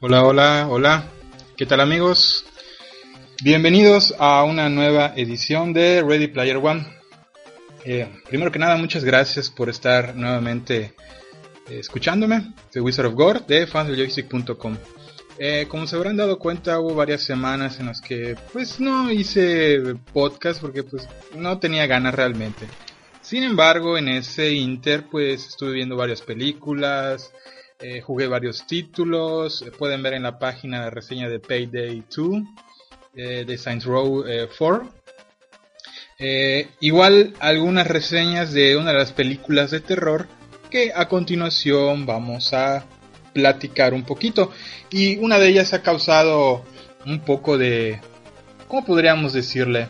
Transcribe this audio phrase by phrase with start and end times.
[0.00, 1.04] Hola, hola, hola.
[1.56, 2.44] ¿Qué tal amigos?
[3.42, 6.86] Bienvenidos a una nueva edición de Ready Player One.
[7.84, 10.94] Eh, primero que nada, muchas gracias por estar nuevamente
[11.68, 12.52] eh, escuchándome.
[12.72, 14.76] Soy Wizard of Gore de fansdeljoystick.com.
[15.36, 19.96] Eh, como se habrán dado cuenta, hubo varias semanas en las que pues no hice
[20.12, 22.68] podcast porque pues no tenía ganas realmente.
[23.20, 27.32] Sin embargo, en ese inter pues estuve viendo varias películas,
[27.80, 32.42] eh, jugué varios títulos, pueden ver en la página de reseña de Payday 2
[33.14, 34.24] eh, de Saints Row
[34.58, 34.92] 4.
[36.18, 40.26] Eh, igual algunas reseñas de una de las películas de terror
[40.72, 42.84] que a continuación vamos a
[43.32, 44.50] platicar un poquito.
[44.90, 46.64] Y una de ellas ha causado
[47.06, 48.00] un poco de,
[48.66, 49.86] ¿cómo podríamos decirle?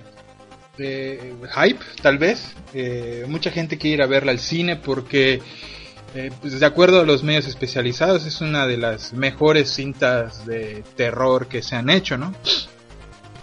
[0.77, 2.55] hype, tal vez.
[3.27, 5.41] mucha gente quiere ir a verla al cine porque
[6.14, 10.82] eh, pues de acuerdo a los medios especializados, es una de las mejores cintas de
[10.96, 12.34] terror que se han hecho, ¿no?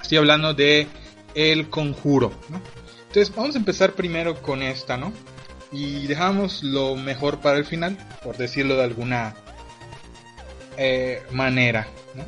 [0.02, 0.88] Estoy hablando de
[1.34, 2.62] El Conjuro, ¿no?
[3.08, 5.14] Entonces vamos a empezar primero con esta, ¿no?
[5.72, 9.36] Y dejamos lo mejor para el final, por decirlo de alguna
[10.78, 12.24] eh, manera, ¿no?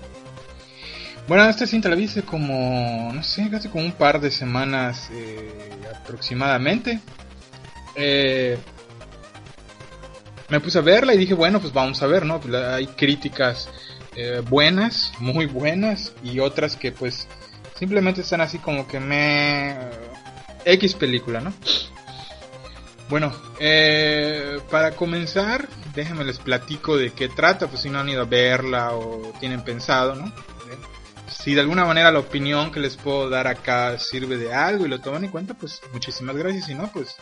[1.28, 5.10] Bueno, esta cinta la vi hace como, no sé, casi como un par de semanas
[5.12, 5.52] eh,
[6.02, 7.02] aproximadamente.
[7.96, 8.58] Eh,
[10.50, 12.40] me puse a verla y dije, bueno, pues vamos a ver, ¿no?
[12.40, 13.70] Pues hay críticas
[14.16, 17.28] eh, buenas, muy buenas, y otras que pues
[17.78, 19.76] simplemente están así como que me...
[20.66, 21.54] X película, ¿no?
[23.10, 28.24] Bueno, eh, para comenzar, déjenme les platico de qué trata, pues si no han ido
[28.24, 30.34] a verla o tienen pensado, ¿no?
[31.30, 34.90] Si de alguna manera la opinión que les puedo dar acá sirve de algo y
[34.90, 36.66] lo toman en cuenta, pues muchísimas gracias.
[36.66, 37.16] Si no, pues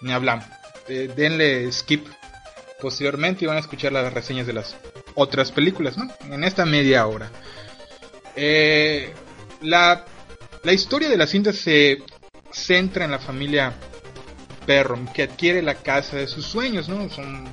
[0.00, 0.46] ni hablamos.
[0.88, 2.06] Eh, denle skip
[2.84, 4.76] posteriormente van a escuchar las reseñas de las
[5.14, 6.06] otras películas, ¿no?
[6.30, 7.30] En esta media hora.
[8.36, 9.10] Eh,
[9.62, 10.04] la,
[10.62, 12.02] la historia de la cinta se
[12.52, 13.72] centra en la familia
[14.66, 17.08] Perro, que adquiere la casa de sus sueños, ¿no?
[17.08, 17.46] Son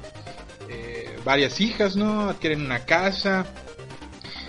[0.68, 2.30] eh, varias hijas, ¿no?
[2.32, 3.46] Adquieren una casa.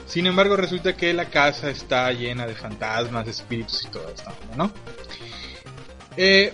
[0.06, 4.32] Sin embargo, resulta que la casa está llena de fantasmas, de espíritus y todo esto,
[4.56, 4.72] ¿no?
[6.16, 6.52] Eh,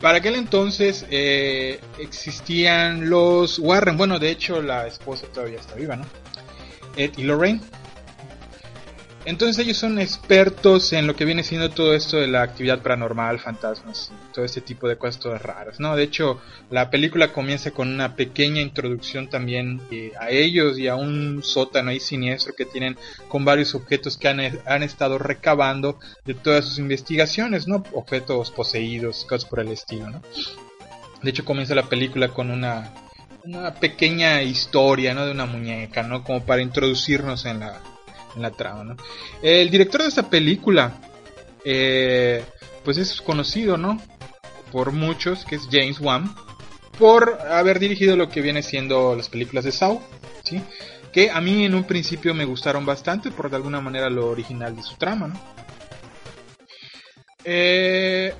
[0.00, 5.96] para aquel entonces eh, existían los Warren, bueno, de hecho la esposa todavía está viva,
[5.96, 6.06] ¿no?
[6.96, 7.60] Ed y Lorraine.
[9.30, 13.38] Entonces ellos son expertos en lo que viene siendo todo esto de la actividad paranormal,
[13.38, 15.94] fantasmas, todo este tipo de cosas todas raras, ¿no?
[15.94, 20.96] De hecho, la película comienza con una pequeña introducción también eh, a ellos y a
[20.96, 22.98] un sótano ahí siniestro que tienen
[23.28, 27.84] con varios objetos que han, han, estado recabando de todas sus investigaciones, ¿no?
[27.92, 30.22] Objetos poseídos, cosas por el estilo, ¿no?
[31.22, 32.92] De hecho, comienza la película con una,
[33.44, 35.24] una pequeña historia, ¿no?
[35.24, 36.24] De una muñeca, ¿no?
[36.24, 37.80] Como para introducirnos en la
[38.36, 38.96] en la trama.
[39.42, 41.00] El director de esta película,
[41.64, 42.44] eh,
[42.84, 44.00] pues es conocido, ¿no?
[44.72, 46.34] Por muchos, que es James Wan,
[46.98, 50.00] por haber dirigido lo que viene siendo las películas de Saw,
[50.44, 50.60] ¿sí?
[51.12, 54.76] Que a mí en un principio me gustaron bastante por de alguna manera lo original
[54.76, 55.40] de su trama, ¿no?
[57.44, 58.34] Eh,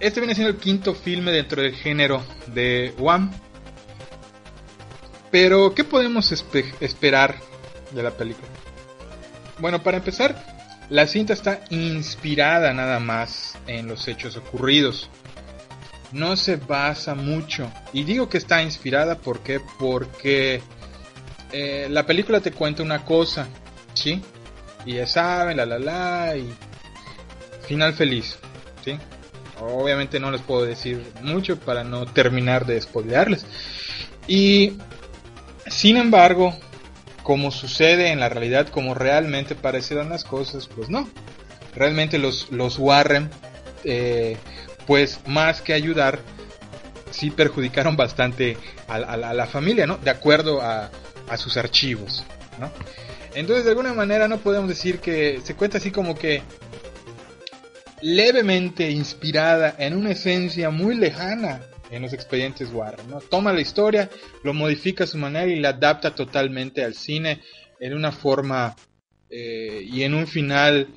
[0.00, 3.30] este viene siendo el quinto filme dentro del género de Wan.
[5.30, 6.32] Pero, ¿qué podemos
[6.80, 7.36] esperar
[7.92, 8.48] de la película?
[9.60, 10.34] Bueno, para empezar,
[10.88, 15.10] la cinta está inspirada nada más en los hechos ocurridos.
[16.12, 17.70] No se basa mucho.
[17.92, 19.40] Y digo que está inspirada ¿por
[19.78, 20.62] porque
[21.52, 23.48] eh, la película te cuenta una cosa,
[23.94, 24.22] ¿sí?
[24.86, 26.52] Y ya saben, la la la, y
[27.66, 28.38] final feliz,
[28.84, 28.98] ¿sí?
[29.60, 33.44] Obviamente no les puedo decir mucho para no terminar de spoilearles.
[34.26, 34.72] Y
[35.66, 36.56] sin embargo,
[37.30, 41.08] como sucede en la realidad, como realmente parecieran las cosas, pues no.
[41.76, 43.30] Realmente los, los Warren,
[43.84, 44.36] eh,
[44.84, 46.18] pues más que ayudar,
[47.12, 48.56] sí perjudicaron bastante
[48.88, 49.96] a, la familia, ¿no?
[49.98, 50.90] De acuerdo a,
[51.28, 52.24] a sus archivos,
[52.58, 52.68] ¿no?
[53.36, 56.42] Entonces, de alguna manera no podemos decir que se cuenta así como que
[58.00, 61.60] levemente inspirada en una esencia muy lejana
[61.90, 63.08] en los expedientes Warren.
[63.10, 63.20] ¿no?
[63.20, 64.10] Toma la historia,
[64.42, 67.40] lo modifica a su manera y la adapta totalmente al cine
[67.78, 68.76] en una forma
[69.28, 70.88] eh, y en un final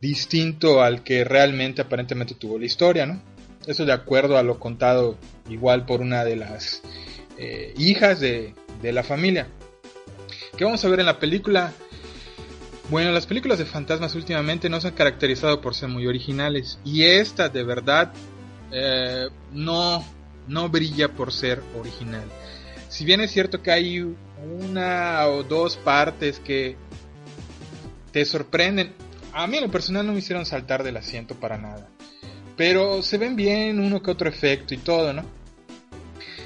[0.00, 3.06] distinto al que realmente aparentemente tuvo la historia.
[3.06, 3.22] ¿no?
[3.66, 5.18] Eso de acuerdo a lo contado
[5.48, 6.82] igual por una de las
[7.38, 9.48] eh, hijas de, de la familia.
[10.56, 11.72] ¿Qué vamos a ver en la película?
[12.90, 17.04] Bueno, las películas de fantasmas últimamente no se han caracterizado por ser muy originales y
[17.04, 18.12] esta de verdad
[18.72, 20.04] eh, no
[20.50, 22.24] no brilla por ser original.
[22.88, 24.04] si bien es cierto que hay
[24.68, 26.76] una o dos partes que
[28.10, 28.92] te sorprenden,
[29.32, 31.88] a mí en lo personal no me hicieron saltar del asiento para nada.
[32.56, 35.24] Pero se ven bien uno que otro efecto y todo, ¿no?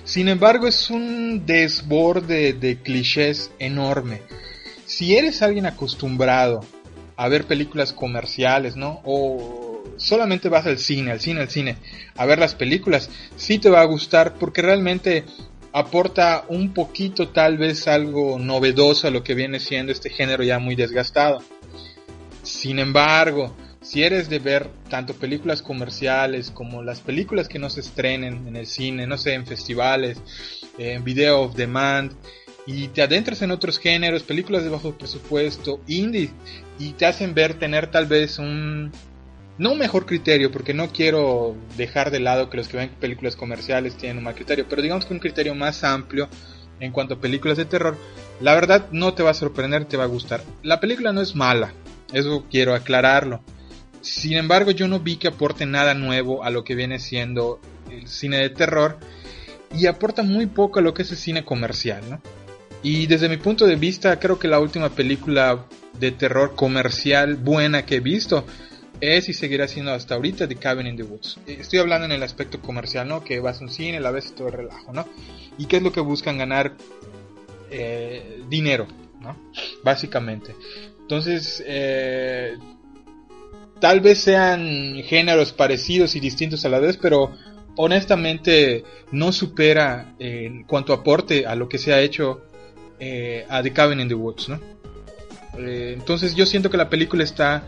[0.04, 4.20] Sin embargo, es un desborde de clichés enorme.
[4.84, 6.60] Si eres alguien acostumbrado
[7.16, 9.00] a ver películas comerciales, ¿no?
[9.04, 11.76] O solamente vas al cine, al cine, al cine,
[12.17, 15.25] a ver las películas, sí te va a gustar porque realmente
[15.73, 20.58] aporta un poquito tal vez algo novedoso a lo que viene siendo este género ya
[20.58, 21.43] muy desgastado.
[22.44, 27.81] Sin embargo, si eres de ver tanto películas comerciales como las películas que no se
[27.81, 30.19] estrenen en el cine, no sé, en festivales,
[30.79, 32.12] en video of demand,
[32.67, 36.31] y te adentras en otros géneros, películas de bajo presupuesto, indie,
[36.79, 38.91] y te hacen ver tener tal vez un,
[39.58, 43.36] no un mejor criterio, porque no quiero dejar de lado que los que ven películas
[43.36, 46.28] comerciales tienen un mal criterio, pero digamos que un criterio más amplio
[46.80, 47.96] en cuanto a películas de terror,
[48.40, 50.42] la verdad no te va a sorprender, te va a gustar.
[50.62, 51.72] La película no es mala,
[52.12, 53.42] eso quiero aclararlo.
[54.00, 57.60] Sin embargo, yo no vi que aporte nada nuevo a lo que viene siendo
[57.90, 58.98] el cine de terror
[59.74, 62.20] y aporta muy poco a lo que es el cine comercial, ¿no?
[62.82, 65.64] Y desde mi punto de vista, creo que la última película
[65.98, 68.44] de terror comercial buena que he visto
[69.04, 71.38] es y seguirá siendo hasta ahorita The Cabin in the Woods.
[71.46, 73.22] Estoy hablando en el aspecto comercial, ¿no?
[73.22, 75.06] Que vas a un cine, la ves y todo el relajo, ¿no?
[75.58, 76.74] ¿Y qué es lo que buscan ganar?
[77.70, 78.86] Eh, dinero,
[79.20, 79.36] ¿no?
[79.82, 80.54] Básicamente.
[81.00, 82.56] Entonces, eh,
[83.80, 87.32] tal vez sean géneros parecidos y distintos a la vez, pero
[87.76, 92.42] honestamente no supera en cuanto aporte a lo que se ha hecho
[93.00, 94.60] eh, a The Cabin in the Woods, ¿no?
[95.58, 97.66] Eh, entonces yo siento que la película está,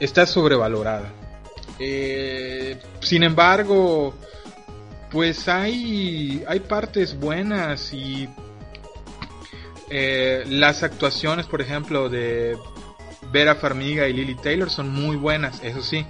[0.00, 1.12] está sobrevalorada.
[1.78, 4.14] Eh, sin embargo,
[5.10, 8.28] pues hay, hay partes buenas y
[9.90, 12.56] las actuaciones, por ejemplo, de
[13.32, 16.06] Vera Farmiga y Lily Taylor son muy buenas, eso sí,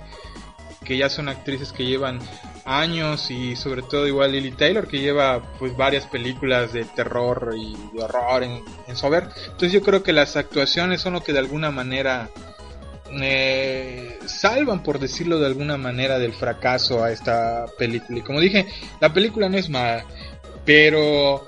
[0.84, 2.20] que ya son actrices que llevan
[2.64, 7.76] años y sobre todo igual Lily Taylor que lleva pues varias películas de terror y
[7.92, 8.62] de horror en,
[8.96, 9.28] su haber.
[9.44, 12.31] Entonces yo creo que las actuaciones son lo que de alguna manera
[13.21, 18.19] eh, salvan, por decirlo de alguna manera, del fracaso a esta película.
[18.19, 18.67] Y como dije,
[19.01, 20.05] la película no es mala,
[20.65, 21.47] pero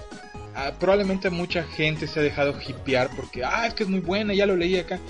[0.54, 4.34] ah, probablemente mucha gente se ha dejado hipear porque, ah, es que es muy buena,
[4.34, 5.00] ya lo leí acá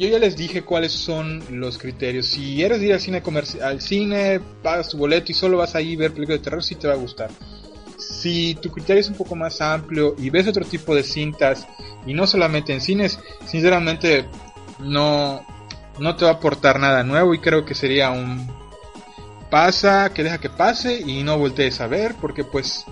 [0.00, 2.26] yo ya les dije cuáles son los criterios.
[2.26, 3.22] Si eres de ir al cine,
[3.62, 6.74] al cine, pagas tu boleto y solo vas ahí a ver películas de terror, sí
[6.74, 7.30] te va a gustar.
[7.98, 11.68] Si tu criterio es un poco más amplio y ves otro tipo de cintas
[12.06, 14.24] y no solamente en cines, sinceramente
[14.82, 15.44] no,
[15.98, 18.50] no te va a aportar nada nuevo y creo que sería un
[19.50, 22.84] pasa, que deja que pase y no voltees a ver porque pues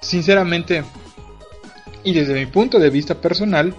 [0.00, 0.82] sinceramente
[2.02, 3.74] y desde mi punto de vista personal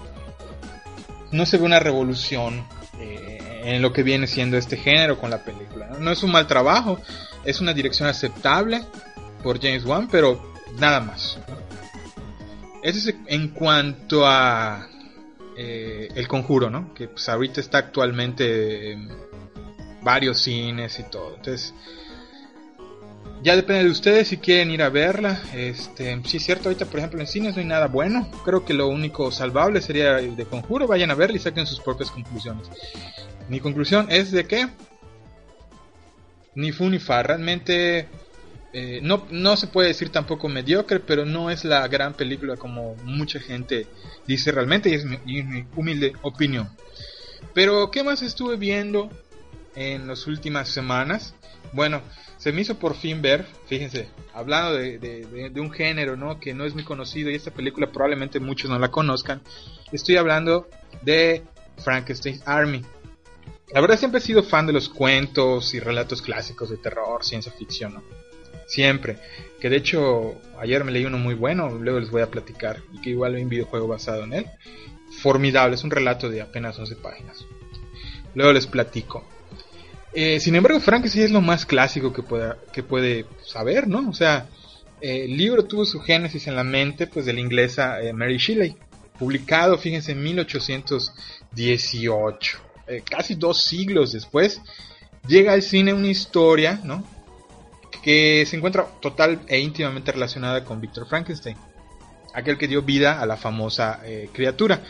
[1.32, 2.64] no se ve una revolución
[3.00, 5.88] eh, en lo que viene siendo este género con la película.
[5.98, 6.10] ¿no?
[6.10, 7.00] es un mal trabajo,
[7.44, 8.82] es una dirección aceptable
[9.42, 11.38] por James Wan, pero nada más.
[12.82, 14.88] Eso es en cuanto a
[15.56, 16.94] eh, El Conjuro, ¿no?
[16.94, 19.08] Que pues ahorita está actualmente en
[20.02, 21.36] varios cines y todo.
[21.36, 21.74] Entonces,
[23.42, 25.42] ya depende de ustedes si quieren ir a verla.
[25.52, 28.30] Este, sí es cierto, ahorita por ejemplo en cines no hay nada bueno.
[28.44, 30.86] Creo que lo único salvable sería el de Conjuro.
[30.86, 32.68] Vayan a verla y saquen sus propias conclusiones.
[33.48, 34.68] Mi conclusión es de que
[36.54, 37.22] ni fu ni fa.
[37.22, 38.08] Realmente
[38.72, 42.94] eh, no, no se puede decir tampoco mediocre, pero no es la gran película como
[43.04, 43.86] mucha gente
[44.26, 46.70] dice realmente y es mi, mi humilde opinión.
[47.54, 49.10] Pero ¿qué más estuve viendo
[49.74, 51.34] en las últimas semanas?
[51.72, 52.02] Bueno,
[52.38, 56.40] se me hizo por fin ver, fíjense, hablando de, un género, ¿no?
[56.40, 59.42] Que no es muy conocido y esta película probablemente muchos no la conozcan.
[59.92, 60.68] Estoy hablando
[61.02, 61.44] de
[61.84, 62.82] Frankenstein Army.
[63.72, 67.52] La verdad siempre he sido fan de los cuentos y relatos clásicos de terror, ciencia
[67.52, 68.02] ficción, ¿no?
[68.72, 69.18] Siempre.
[69.60, 73.02] Que de hecho ayer me leí uno muy bueno, luego les voy a platicar, y
[73.02, 74.46] que igual hay un videojuego basado en él.
[75.20, 77.44] Formidable, es un relato de apenas 11 páginas.
[78.34, 79.28] Luego les platico.
[80.14, 84.08] Eh, sin embargo, Frankenstein es lo más clásico que, pueda, que puede saber, ¿no?
[84.08, 84.48] O sea,
[85.02, 88.74] el libro tuvo su génesis en la mente pues, de la inglesa eh, Mary Shelley,
[89.18, 92.58] publicado, fíjense, en 1818.
[92.86, 94.62] Eh, casi dos siglos después,
[95.28, 97.06] llega al cine una historia, ¿no?
[98.00, 101.56] Que se encuentra total e íntimamente relacionada con Victor Frankenstein,
[102.34, 104.00] aquel que dio vida a la famosa
[104.32, 104.82] criatura.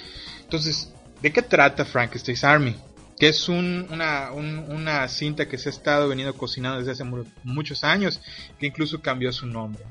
[0.43, 2.77] Entonces, ¿de qué trata Frankenstein's Army?
[3.23, 7.05] que es una, cinta que se ha estado venido cocinando desde hace
[7.45, 8.21] muchos años,
[8.59, 9.85] que incluso cambió su nombre.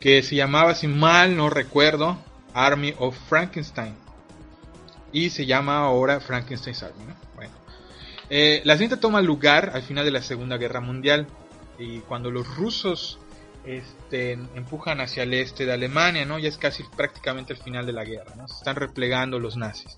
[0.00, 2.18] que se llamaba, si mal no recuerdo,
[2.52, 3.94] Army of Frankenstein.
[5.12, 7.04] Y se llama ahora Frankenstein's Army.
[7.04, 7.25] Bueno.
[8.28, 11.26] Eh, la cinta toma lugar al final de la Segunda Guerra Mundial.
[11.78, 13.18] Y cuando los rusos
[13.64, 16.38] este, empujan hacia el este de Alemania, ¿no?
[16.38, 18.48] Ya es casi prácticamente el final de la guerra, ¿no?
[18.48, 19.96] Se están replegando los nazis.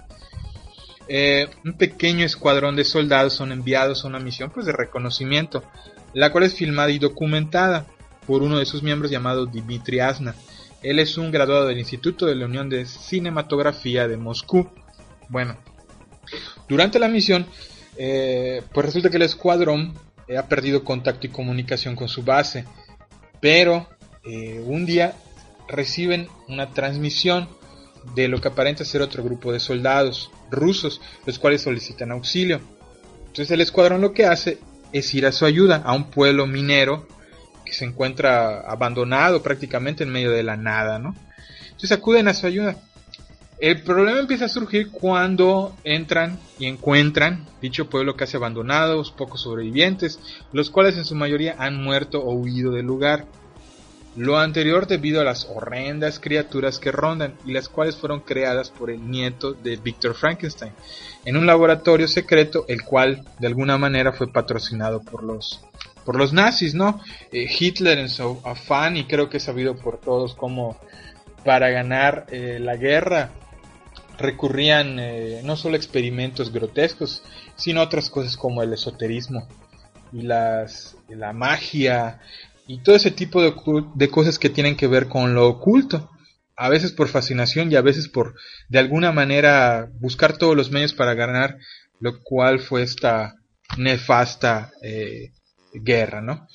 [1.06, 5.64] Eh, un pequeño escuadrón de soldados son enviados a una misión pues, de reconocimiento,
[6.12, 7.86] la cual es filmada y documentada
[8.26, 10.34] por uno de sus miembros llamado Dmitry Asna.
[10.82, 14.70] Él es un graduado del Instituto de la Unión de Cinematografía de Moscú.
[15.28, 15.56] Bueno,
[16.68, 17.46] durante la misión,
[17.98, 19.94] eh, pues resulta que el escuadrón
[20.36, 22.64] ha perdido contacto y comunicación con su base,
[23.40, 23.88] pero
[24.24, 25.14] eh, un día
[25.68, 27.48] reciben una transmisión
[28.14, 32.60] de lo que aparenta ser otro grupo de soldados rusos, los cuales solicitan auxilio.
[33.26, 34.58] Entonces el escuadrón lo que hace
[34.92, 37.06] es ir a su ayuda a un pueblo minero
[37.64, 41.14] que se encuentra abandonado prácticamente en medio de la nada, ¿no?
[41.64, 42.76] Entonces acuden a su ayuda.
[43.60, 50.20] El problema empieza a surgir cuando entran y encuentran dicho pueblo casi abandonado, pocos sobrevivientes,
[50.52, 53.26] los cuales en su mayoría han muerto o huido del lugar.
[54.14, 58.90] Lo anterior debido a las horrendas criaturas que rondan y las cuales fueron creadas por
[58.90, 60.72] el nieto de Victor Frankenstein
[61.24, 65.60] en un laboratorio secreto el cual de alguna manera fue patrocinado por los
[66.04, 67.00] por los nazis, ¿no?
[67.32, 70.80] Eh, Hitler en su afán y creo que es sabido por todos como
[71.44, 73.30] para ganar eh, la guerra
[74.18, 77.22] recurrían eh, no solo experimentos grotescos,
[77.56, 79.48] sino otras cosas como el esoterismo
[80.12, 82.20] y las, la magia
[82.66, 83.54] y todo ese tipo de,
[83.94, 86.10] de, cosas que tienen que ver con lo oculto.
[86.56, 88.34] A veces por fascinación y a veces por
[88.68, 91.56] de alguna manera buscar todos los medios para ganar,
[92.00, 93.36] lo cual fue esta
[93.76, 95.30] nefasta eh,
[95.72, 96.48] guerra, ¿no?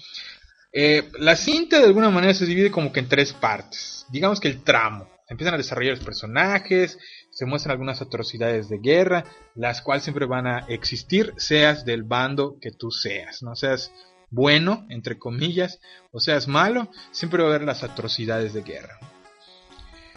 [0.76, 4.06] Eh, la cinta de alguna manera se divide como que en tres partes.
[4.10, 5.08] Digamos que el tramo.
[5.30, 6.98] Empiezan a desarrollar los personajes,
[7.34, 9.26] se muestran algunas atrocidades de guerra,
[9.56, 13.92] las cuales siempre van a existir, seas del bando que tú seas, no seas
[14.30, 15.80] bueno, entre comillas,
[16.12, 19.00] o seas malo, siempre va a haber las atrocidades de guerra.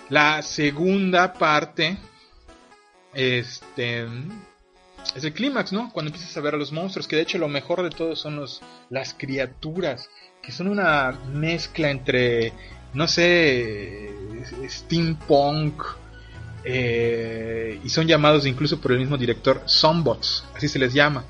[0.09, 1.99] La segunda parte
[3.13, 4.07] este,
[5.15, 5.91] es el clímax, ¿no?
[5.93, 8.37] Cuando empiezas a ver a los monstruos, que de hecho lo mejor de todo son
[8.37, 10.09] los, las criaturas,
[10.43, 12.53] que son una mezcla entre,
[12.95, 14.11] no sé,
[14.69, 15.83] steampunk,
[16.69, 21.25] eh, y son llamados incluso por el mismo director Zombots, así se les llama.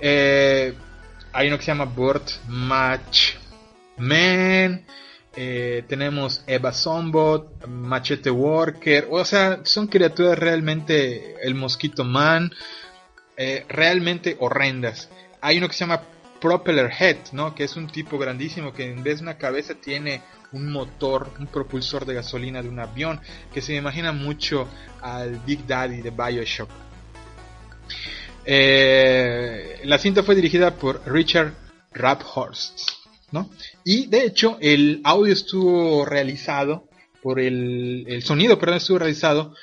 [0.00, 0.72] Eh,
[1.34, 3.34] hay uno que se llama Bird Match
[3.98, 4.86] Man.
[5.36, 9.08] Eh, tenemos Eva Zombot, Machete Worker.
[9.10, 11.36] O sea, son criaturas realmente.
[11.42, 12.52] El Mosquito Man.
[13.68, 15.10] Realmente horrendas.
[15.42, 16.02] Hay uno que se llama
[16.40, 17.54] Propeller Head, ¿no?
[17.54, 20.22] Que es un tipo grandísimo que en vez de una cabeza tiene
[20.54, 23.20] un motor, un propulsor de gasolina de un avión.
[23.52, 24.68] Que se imagina mucho
[25.02, 26.70] al Big Daddy de Bioshock.
[28.46, 31.54] Eh, la cinta fue dirigida por Richard
[31.92, 32.80] Raphorst,
[33.32, 33.50] ¿no?
[33.84, 36.88] Y de hecho el audio estuvo realizado
[37.22, 39.54] por el, el sonido, perdón, estuvo realizado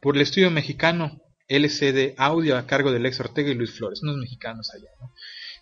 [0.00, 4.16] por el estudio mexicano LCD Audio a cargo de Lex Ortega y Luis Flores, unos
[4.16, 4.88] mexicanos allá.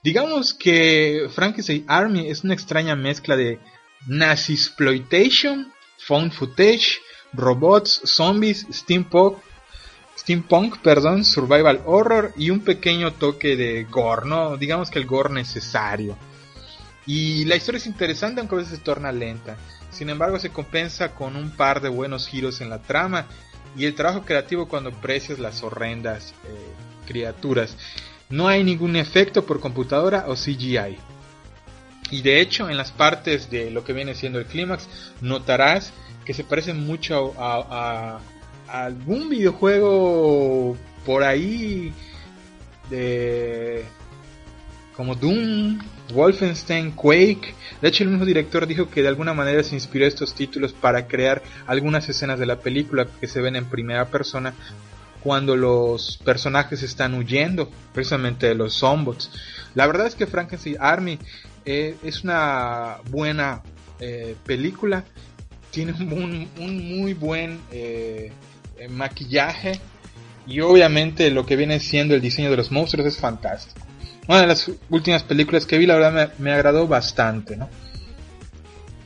[0.04, 3.58] Digamos que Frankenstein Army es una extraña mezcla de
[4.06, 7.00] Nazi-exploitation, found footage,
[7.32, 9.38] robots, zombies, steampunk,
[10.16, 14.56] steampunk, perdón, survival horror y un pequeño toque de gore, ¿no?
[14.56, 16.16] Digamos que el gore necesario.
[17.06, 19.56] Y la historia es interesante aunque a veces se torna lenta.
[19.90, 23.26] Sin embargo, se compensa con un par de buenos giros en la trama
[23.76, 27.76] y el trabajo creativo cuando aprecias las horrendas eh, criaturas.
[28.28, 30.98] No hay ningún efecto por computadora o CGI.
[32.10, 34.88] Y de hecho, en las partes de lo que viene siendo el clímax,
[35.20, 35.92] notarás
[36.24, 38.20] que se parece mucho a
[38.66, 41.92] algún videojuego por ahí
[42.90, 43.84] de
[44.98, 45.78] como Doom,
[46.12, 47.54] Wolfenstein, Quake.
[47.80, 51.06] De hecho, el mismo director dijo que de alguna manera se inspiró estos títulos para
[51.06, 54.54] crear algunas escenas de la película que se ven en primera persona
[55.22, 59.30] cuando los personajes están huyendo precisamente de los zombots.
[59.76, 61.20] La verdad es que Frankenstein Army
[61.70, 63.60] eh, es una buena
[64.00, 65.04] eh, película,
[65.70, 68.32] tiene un, muy buen eh,
[68.88, 69.78] maquillaje
[70.46, 73.86] y obviamente lo que viene siendo el diseño de los monstruos es fantástico.
[74.26, 77.68] Una de las últimas películas que vi, la verdad me, agradó bastante, ¿no?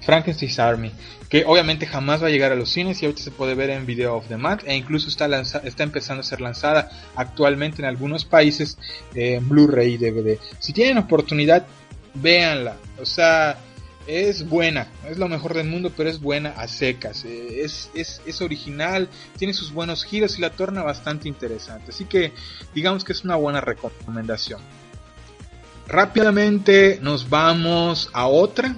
[0.00, 0.92] Frankenstein's Army,
[1.28, 3.86] que obviamente jamás va a llegar a los cines y ahorita se puede ver en
[3.86, 5.26] Video of the Month e incluso está,
[5.64, 8.78] está empezando a ser lanzada actualmente en algunos países
[9.16, 10.38] en Blu-ray y DVD.
[10.60, 11.66] Si tienen oportunidad,
[12.14, 12.76] véanla.
[12.98, 13.58] O sea,
[14.06, 17.24] es buena, es lo mejor del mundo, pero es buena a secas.
[17.24, 21.90] Eh, es, es, es, original, tiene sus buenos giros y la torna bastante interesante.
[21.90, 22.32] Así que
[22.74, 24.60] digamos que es una buena recomendación.
[25.86, 28.74] Rápidamente nos vamos a otra.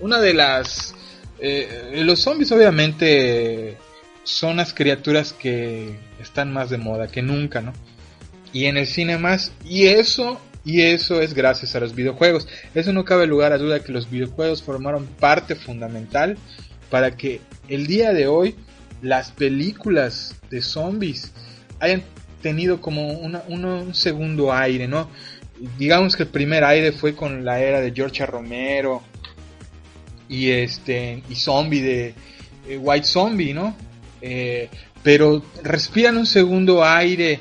[0.00, 0.94] Una de las...
[1.38, 3.76] Eh, los zombies obviamente
[4.22, 7.72] son las criaturas que están más de moda que nunca, ¿no?
[8.52, 9.52] Y en el cine más.
[9.64, 12.48] Y eso y eso es gracias a los videojuegos.
[12.74, 16.38] Eso no cabe lugar a duda que los videojuegos formaron parte fundamental
[16.90, 18.56] para que el día de hoy
[19.02, 21.32] las películas de zombies
[21.80, 22.02] hayan
[22.40, 25.10] tenido como un segundo aire, ¿no?
[25.78, 29.02] Digamos que el primer aire fue con la era de George Romero
[30.28, 32.14] y este y zombie de
[32.68, 33.76] eh, White Zombie, ¿no?
[34.20, 34.68] Eh,
[35.02, 37.40] pero respiran un segundo aire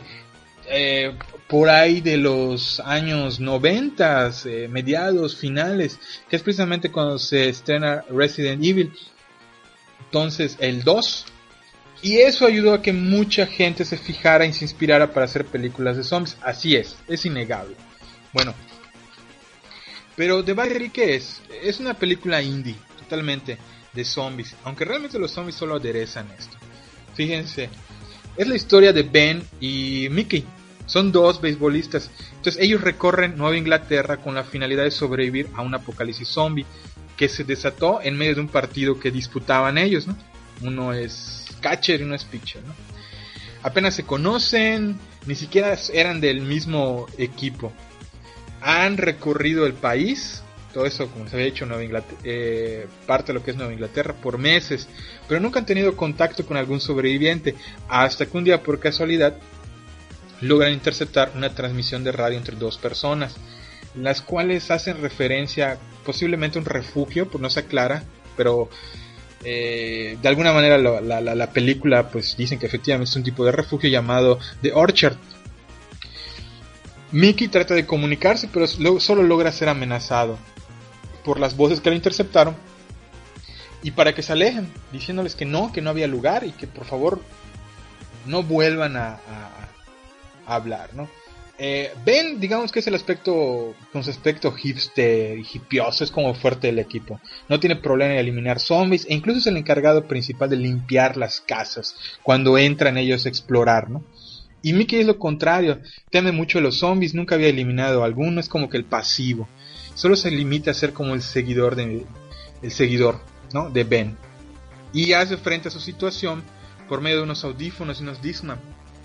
[0.69, 1.13] eh,
[1.47, 8.03] por ahí de los años 90, eh, mediados, finales, que es precisamente cuando se estrena
[8.09, 8.93] Resident Evil.
[10.05, 11.25] Entonces, el 2.
[12.01, 15.95] Y eso ayudó a que mucha gente se fijara y se inspirara para hacer películas
[15.95, 16.37] de zombies.
[16.41, 17.75] Así es, es innegable.
[18.33, 18.53] Bueno,
[20.15, 21.41] pero The Battery, ¿qué es?
[21.63, 23.57] Es una película indie, totalmente,
[23.93, 24.55] de zombies.
[24.63, 26.57] Aunque realmente los zombies solo aderezan esto.
[27.15, 27.69] Fíjense,
[28.35, 30.43] es la historia de Ben y Mickey
[30.85, 32.09] son dos beisbolistas.
[32.35, 36.65] Entonces ellos recorren Nueva Inglaterra con la finalidad de sobrevivir a un apocalipsis zombie
[37.17, 40.17] que se desató en medio de un partido que disputaban ellos, ¿no?
[40.61, 42.73] Uno es catcher y uno es pitcher, ¿no?
[43.63, 47.71] Apenas se conocen, ni siquiera eran del mismo equipo.
[48.61, 53.39] Han recorrido el país, todo eso como se había hecho Nueva Inglaterra, eh, parte de
[53.39, 54.87] lo que es Nueva Inglaterra, por meses,
[55.27, 57.55] pero nunca han tenido contacto con algún sobreviviente,
[57.87, 59.37] hasta que un día por casualidad
[60.43, 63.35] logran interceptar una transmisión de radio entre dos personas,
[63.95, 68.03] las cuales hacen referencia posiblemente a un refugio, pues no se aclara,
[68.35, 68.69] pero
[69.43, 73.89] eh, de alguna manera la, película pues dicen que efectivamente es un tipo de refugio
[73.89, 75.17] llamado The Orchard.
[77.11, 80.37] Mickey trata de comunicarse, pero solo logra ser amenazado
[81.23, 82.55] por las voces que lo interceptaron
[83.83, 86.85] y para que se alejen, diciéndoles que no, que no había lugar y que por
[86.85, 87.21] favor
[88.25, 89.19] no vuelvan a,
[90.45, 91.09] hablar, ¿no?
[91.59, 96.33] Eh, ben, digamos que es el aspecto, con su aspecto hipster y hipioso, es como
[96.33, 97.21] fuerte del equipo.
[97.47, 101.41] No tiene problema en eliminar zombies e incluso es el encargado principal de limpiar las
[101.41, 104.03] casas cuando entran ellos a explorar, ¿no?
[104.63, 105.79] Y Mickey es lo contrario,
[106.09, 109.47] teme mucho a los zombies, nunca había eliminado alguno, es como que el pasivo.
[109.93, 112.05] Solo se limita a ser como el seguidor de,
[112.61, 113.19] el seguidor,
[113.53, 113.69] ¿no?
[113.69, 114.17] De Ben.
[114.91, 116.43] Y hace frente a su situación
[116.87, 118.59] por medio de unos audífonos y unos Discman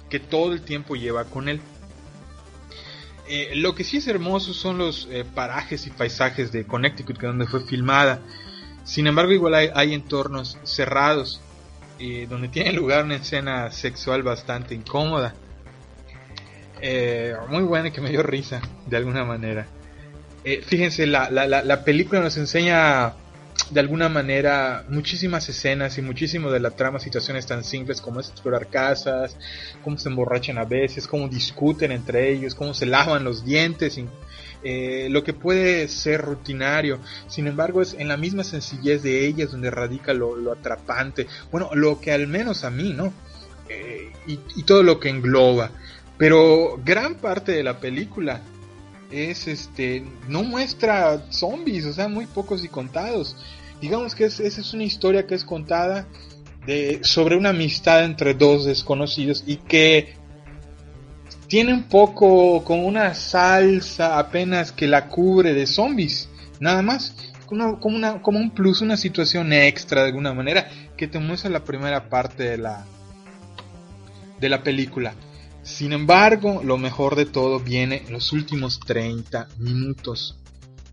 [0.09, 1.61] que todo el tiempo lleva con él.
[3.29, 7.27] Eh, lo que sí es hermoso son los eh, parajes y paisajes de Connecticut, que
[7.27, 8.21] donde fue filmada.
[8.85, 11.43] Sin embargo, igual hay, entornos cerrados,
[11.99, 15.35] eh, donde tiene lugar una escena sexual bastante incómoda.
[17.51, 19.67] muy buena que me dio risa, de alguna manera.
[20.65, 23.13] fíjense, la, la, la película nos enseña
[23.71, 28.29] de alguna manera muchísimas escenas y muchísimo de la trama, situaciones tan simples como es
[28.31, 29.37] explorar casas,
[29.83, 34.01] cómo se emborrachan a veces, cómo discuten entre ellos, cómo se lavan los dientes,
[34.65, 36.99] eh, lo que puede ser rutinario.
[37.27, 42.01] Sin embargo, es en la misma sencillez de ellas donde radica lo, atrapante, bueno, lo
[42.01, 43.13] que al menos a mí, ¿no?
[43.69, 45.71] Eh, y, y todo lo que engloba.
[46.17, 48.41] Pero gran parte de la película
[49.11, 53.37] es este no muestra zombies, o sea, muy pocos y contados.
[53.81, 56.07] Digamos que es, esa es una historia que es contada
[56.67, 60.15] de, sobre una amistad entre dos desconocidos y que
[61.49, 66.29] tiene un poco como una salsa apenas que la cubre de zombies,
[66.61, 67.15] nada más.
[67.47, 72.11] Como, como, un plus, una situación extra de alguna manera que te muestra la primera
[72.11, 72.85] parte de la,
[74.39, 75.15] de la película.
[75.63, 80.37] Sin embargo, lo mejor de todo viene en los últimos 30 minutos.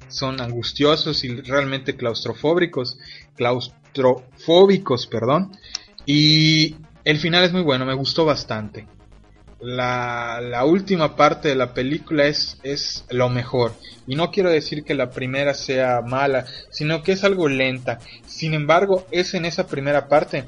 [0.08, 2.98] Son angustiosos y realmente claustrofóbicos,
[3.36, 5.52] claustrofóbicos, perdón.
[6.06, 8.88] Y el final es muy bueno, me gustó bastante.
[9.60, 13.74] La, última parte de la película es, es lo mejor.
[14.06, 18.00] Y no quiero decir que la primera sea mala, sino que es algo lenta.
[18.28, 20.46] Sin embargo, es en esa primera parte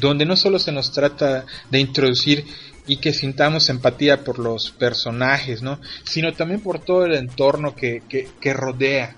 [0.00, 2.44] donde no solo se nos trata de introducir
[2.88, 5.78] y que sintamos empatía por los personajes, ¿no?
[6.04, 9.14] Sino también por todo el entorno que, que, rodea.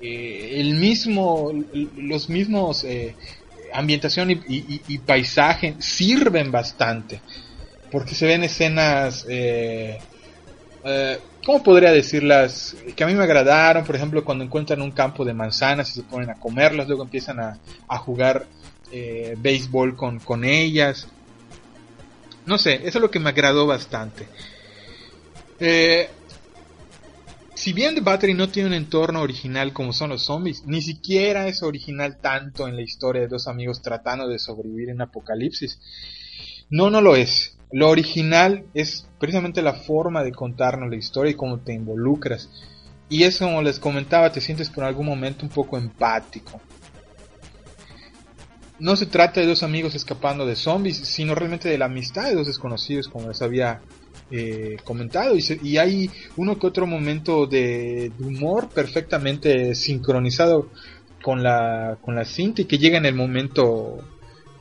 [0.00, 1.52] Eh, el mismo,
[1.98, 3.14] los mismos eh,
[3.74, 7.20] ambientación y, paisaje sirven bastante.
[7.90, 9.26] Porque se ven escenas
[10.84, 12.76] eh, ¿cómo podría decirlas?
[12.96, 16.02] Que a mí me agradaron, por ejemplo, cuando encuentran un campo de manzanas y se
[16.02, 18.46] ponen a comerlas, luego empiezan a, jugar
[18.92, 21.06] eh, béisbol con, con ellas.
[22.46, 24.26] No sé, eso es lo que me agradó bastante.
[25.58, 26.08] Eh,
[27.54, 31.46] si bien The Battery no tiene un entorno original como son los zombies, ni siquiera
[31.46, 35.78] es original tanto en la historia de dos amigos tratando de sobrevivir en apocalipsis.
[36.70, 37.58] No, no lo es.
[37.70, 42.48] Lo original es precisamente la forma de contarnos la historia y cómo te involucras.
[43.10, 46.60] Y eso, como les comentaba, te sientes por algún momento un poco empático.
[48.80, 52.34] No se trata de dos amigos escapando de zombies, sino realmente de la amistad de
[52.34, 53.80] dos desconocidos, como les había
[54.30, 55.36] eh, comentado.
[55.36, 60.70] Y, hay uno que otro momento de, humor perfectamente sincronizado
[61.22, 63.98] con la, con la cinta y que llega en el momento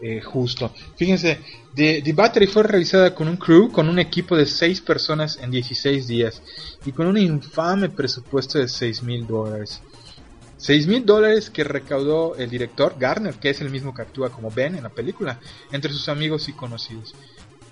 [0.01, 0.73] eh, justo.
[0.95, 1.39] Fíjense,
[1.75, 6.07] The, Battery fue realizada con un crew, con un equipo de 6 personas en 16
[6.07, 6.41] días
[6.85, 9.81] y con un infame presupuesto de 6 mil dólares.
[10.59, 14.51] 6 mil dólares que recaudó el director Garner, que es el mismo que actúa como
[14.51, 15.39] Ben en la película,
[15.71, 17.15] entre sus amigos y conocidos.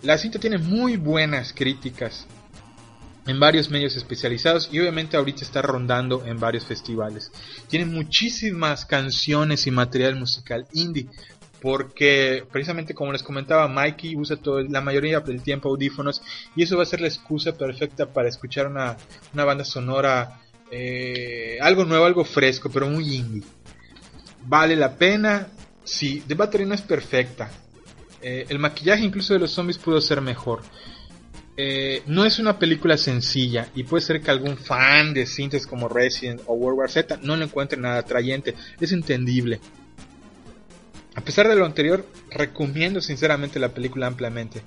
[0.03, 2.25] La cinta tiene muy buenas críticas
[3.25, 7.29] en varios medios especializados y obviamente ahorita está rondando en varios festivales.
[7.67, 11.09] Tiene muchísimas canciones y material musical indie,
[11.61, 16.21] porque precisamente como les comentaba, Mikey usa todo, la mayoría del tiempo audífonos
[16.55, 18.95] y eso va a ser la excusa perfecta para escuchar una,
[19.33, 20.39] banda sonora,
[20.71, 23.43] eh, algo nuevo, algo fresco, pero muy indie.
[24.45, 25.47] Vale la pena,
[25.83, 27.49] sí, The Battery no es perfecta.
[28.21, 30.61] Eh, el maquillaje incluso de los zombies pudo ser mejor.
[31.59, 35.89] Eh, no es una película sencilla y puede ser que algún fan de cintas como
[35.89, 38.53] Resident o World War Z no le encuentre nada atrayente.
[38.79, 39.59] Es entendible.
[41.15, 44.61] A pesar de lo anterior, recomiendo sinceramente la película ampliamente.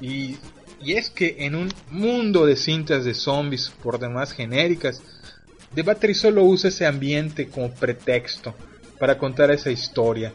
[0.00, 0.36] Y,
[0.84, 5.00] es que en un mundo de cintas de zombies por demás genéricas,
[5.76, 8.54] The Battery solo usa ese ambiente como pretexto
[8.98, 10.32] para contar esa historia,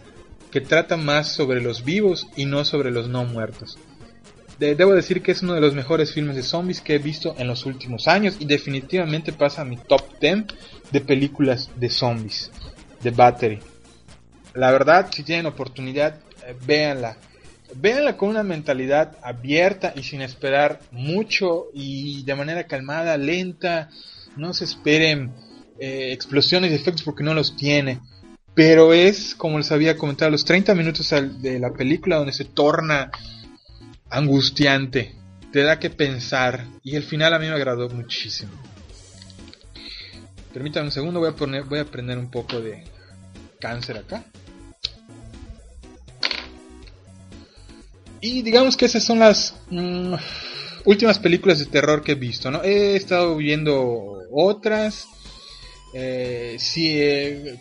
[0.51, 3.79] que trata más sobre los vivos y no sobre los no muertos.
[4.59, 7.47] debo decir que es uno de los mejores filmes de zombies que he visto en
[7.47, 10.43] los últimos años y definitivamente pasa a mi top 10
[10.91, 12.51] de películas de zombies.
[13.01, 13.59] The Battery.
[14.53, 17.17] La verdad, si tienen oportunidad, eh, véanla.
[17.73, 23.89] Véanla con una mentalidad abierta y sin esperar mucho y de manera calmada, lenta.
[24.37, 25.33] No se esperen
[25.79, 27.99] eh, explosiones y efectos porque no los tiene.
[28.53, 33.11] Pero es, como les había comentado, los 30 minutos de la película donde se torna
[34.09, 35.15] angustiante.
[35.51, 36.67] Te da que pensar.
[36.83, 38.51] Y el final a mí me agradó muchísimo.
[40.53, 42.83] Permítanme un segundo, voy a, poner, voy a prender un poco de
[43.59, 44.25] cáncer acá.
[48.19, 50.13] Y digamos que esas son las mm,
[50.85, 52.63] últimas películas de terror que he visto, ¿no?
[52.63, 55.07] He estado viendo otras.
[55.93, 57.59] Eh, eh,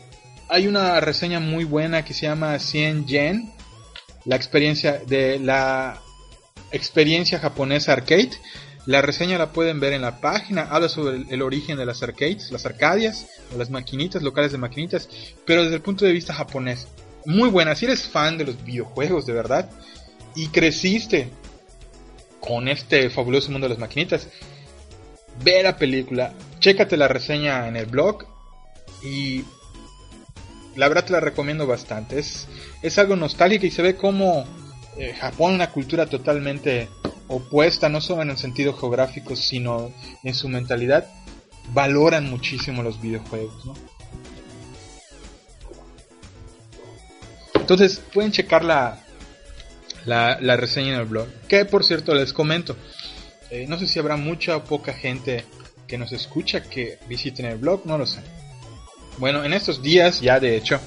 [0.49, 3.53] hay una reseña muy buena que se llama 100 Yen,
[4.25, 6.01] la experiencia de la
[6.73, 8.31] experiencia japonesa arcade.
[8.87, 12.51] La reseña la pueden ver en la página, habla sobre el, origen de las arcades,
[12.51, 15.09] las arcadias, o las maquinitas, locales de maquinitas,
[15.45, 16.89] pero desde el punto de vista japonés.
[17.27, 19.71] Muy buena, si eres fan de los videojuegos de verdad,
[20.35, 21.29] y creciste
[22.41, 24.29] con este fabuloso mundo de las maquinitas,
[25.45, 28.25] ve la película, chécate la reseña en el blog
[29.03, 29.45] y
[30.77, 32.19] la verdad te la recomiendo bastante.
[32.19, 32.49] Es,
[32.83, 34.45] es algo nostálgico y se ve como
[34.97, 36.89] eh, Japón, una cultura totalmente
[37.29, 39.93] opuesta, no solo en el sentido geográfico, sino
[40.25, 41.07] en su mentalidad,
[41.73, 43.71] valoran muchísimo los videojuegos.
[47.55, 49.05] Entonces pueden checar la,
[50.05, 51.29] la, reseña en el blog.
[51.49, 52.77] Que por cierto les comento,
[53.51, 55.45] eh, no sé si habrá mucha o poca gente
[55.87, 58.21] que nos escucha que visiten el blog, no lo sé.
[59.19, 60.81] Bueno, en estos días ya de hecho,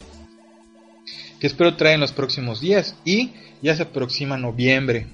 [1.40, 5.08] que espero traer en los próximos días, y ya se aproxima noviembre,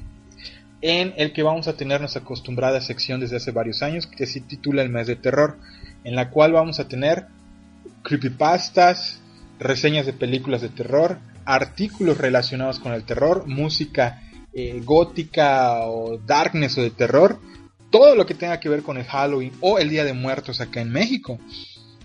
[0.81, 4.41] en el que vamos a tener nuestra acostumbrada sección desde hace varios años que se
[4.41, 5.57] titula El mes de terror,
[6.03, 7.25] en la cual vamos a tener
[8.03, 9.19] creepypastas,
[9.59, 14.21] reseñas de películas de terror, artículos relacionados con el terror, música
[14.53, 17.39] eh, gótica o darkness o de terror,
[17.89, 20.81] todo lo que tenga que ver con el Halloween o el Día de Muertos acá
[20.81, 21.39] en México.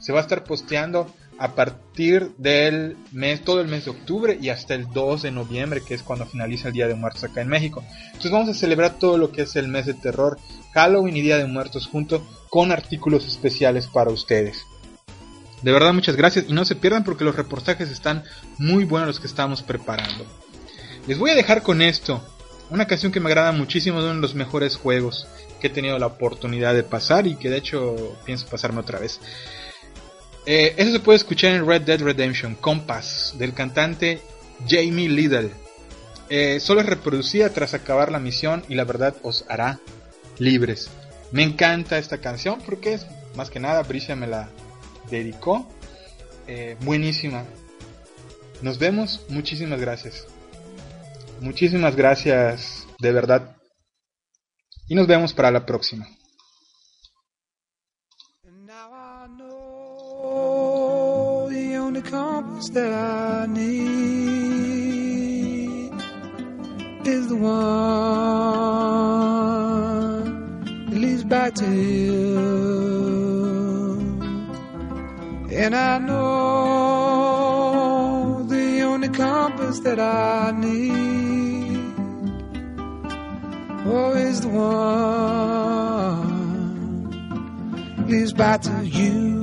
[0.01, 4.51] Se va a estar posteando a partir del mes, todo el mes de octubre y
[4.51, 7.49] hasta el 2 de noviembre, que es cuando finaliza el Día de Muertos acá en
[7.49, 7.83] México.
[8.07, 10.39] Entonces vamos a celebrar todo lo que es el mes de terror,
[10.75, 14.67] Halloween y Día de Muertos junto con artículos especiales para ustedes.
[15.63, 18.25] De verdad muchas gracias y no se pierdan porque los reportajes están
[18.59, 20.27] muy buenos los que estamos preparando.
[21.07, 22.23] Les voy a dejar con esto,
[22.69, 25.27] una canción que me agrada muchísimo, de uno de los mejores juegos
[25.59, 29.21] que he tenido la oportunidad de pasar y que de hecho pienso pasarme otra vez.
[30.53, 34.21] Eh, eso se puede escuchar en Red Dead Redemption, Compass, del cantante
[34.67, 35.53] Jamie Liddell.
[36.29, 39.79] Eh, solo es reproducida tras acabar la misión y la verdad os hará
[40.41, 40.91] libres.
[41.31, 44.49] Me encanta esta canción porque es más que nada, Bricia me la
[45.09, 45.69] dedicó.
[46.49, 47.45] Eh, buenísima.
[48.61, 50.27] Nos vemos, muchísimas gracias.
[51.41, 53.57] Muchísimas gracias, de verdad.
[54.89, 56.09] Y nos vemos para la próxima.
[62.03, 63.83] The compass that I need
[67.05, 67.51] is the one
[70.89, 72.39] that leads back to you.
[75.53, 76.17] And I know
[78.49, 81.95] the only compass that I need
[83.87, 84.71] oh, is the one
[87.97, 89.40] that leads back to you.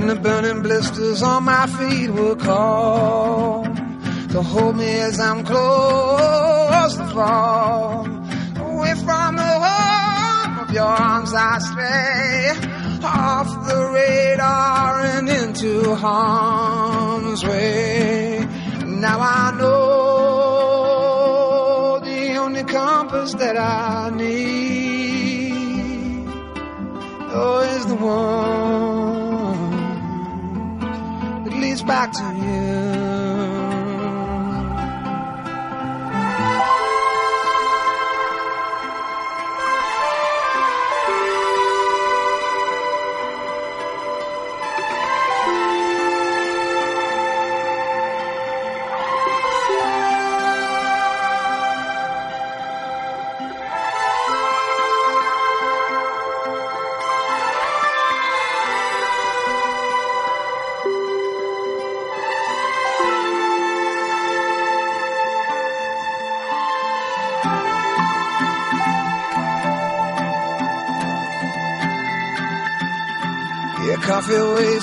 [0.00, 6.96] And the burning blisters on my feet will call to hold me as I'm close
[6.96, 8.06] to fall.
[8.56, 12.52] Away from the home of your arms I stray,
[13.04, 18.46] off the radar and into harm's way.
[18.86, 21.00] Now I know
[22.02, 25.50] the only compass that I need
[27.32, 28.89] oh, is the one
[31.82, 32.99] back to you.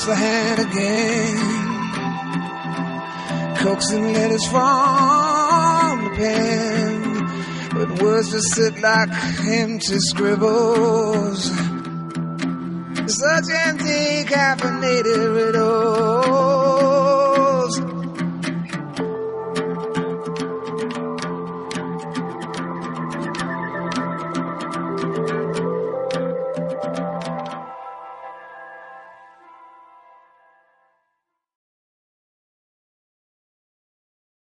[0.08, 1.38] The hand again.
[3.58, 7.70] Coaxing letters from the pen.
[7.74, 9.10] But words just sit like
[9.46, 11.52] empty scribbles.
[13.22, 16.27] Such empty caffeinated riddles.